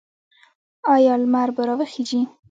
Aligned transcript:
آیا 0.93 1.13
لمر 1.21 1.49
به 1.55 1.61
راوخیږي؟ 1.67 2.19